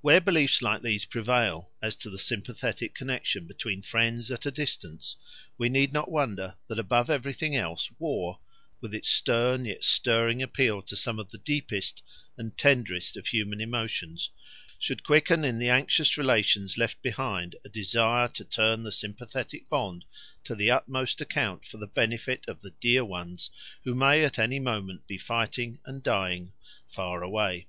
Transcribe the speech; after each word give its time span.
Where 0.00 0.20
beliefs 0.20 0.62
like 0.62 0.82
these 0.82 1.04
prevail 1.04 1.70
as 1.80 1.94
to 2.02 2.10
the 2.10 2.18
sympathetic 2.18 2.92
connexion 2.92 3.46
between 3.46 3.82
friends 3.82 4.32
at 4.32 4.46
a 4.46 4.50
distance, 4.50 5.14
we 5.56 5.68
need 5.68 5.92
not 5.92 6.10
wonder 6.10 6.56
that 6.66 6.80
above 6.80 7.08
everything 7.08 7.54
else 7.54 7.88
war, 8.00 8.40
with 8.80 8.92
its 8.92 9.08
stern 9.08 9.64
yet 9.64 9.84
stirring 9.84 10.42
appeal 10.42 10.82
to 10.82 10.96
some 10.96 11.20
of 11.20 11.28
the 11.30 11.38
deepest 11.38 12.02
and 12.36 12.58
tenderest 12.58 13.16
of 13.16 13.28
human 13.28 13.60
emotions, 13.60 14.30
should 14.80 15.04
quicken 15.04 15.44
in 15.44 15.60
the 15.60 15.70
anxious 15.70 16.18
relations 16.18 16.76
left 16.76 17.00
behind 17.00 17.54
a 17.64 17.68
desire 17.68 18.26
to 18.26 18.44
turn 18.44 18.82
the 18.82 18.90
sympathetic 18.90 19.68
bond 19.68 20.04
to 20.42 20.56
the 20.56 20.72
utmost 20.72 21.20
account 21.20 21.64
for 21.64 21.76
the 21.76 21.86
benefit 21.86 22.44
of 22.48 22.60
the 22.60 22.74
dear 22.80 23.04
ones 23.04 23.50
who 23.84 23.94
may 23.94 24.24
at 24.24 24.36
any 24.36 24.58
moment 24.58 25.06
be 25.06 25.16
fighting 25.16 25.78
and 25.84 26.02
dying 26.02 26.52
far 26.88 27.22
away. 27.22 27.68